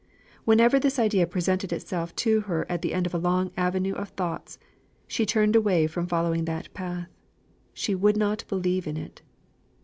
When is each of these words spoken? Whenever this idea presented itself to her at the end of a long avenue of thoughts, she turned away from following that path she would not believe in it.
Whenever 0.45 0.79
this 0.79 0.97
idea 0.97 1.27
presented 1.27 1.71
itself 1.71 2.15
to 2.15 2.41
her 2.49 2.65
at 2.67 2.81
the 2.81 2.91
end 2.91 3.05
of 3.05 3.13
a 3.13 3.19
long 3.19 3.51
avenue 3.55 3.93
of 3.93 4.09
thoughts, 4.09 4.57
she 5.05 5.27
turned 5.27 5.55
away 5.55 5.85
from 5.85 6.07
following 6.07 6.45
that 6.45 6.73
path 6.73 7.07
she 7.71 7.93
would 7.93 8.17
not 8.17 8.43
believe 8.47 8.87
in 8.87 8.97
it. 8.97 9.21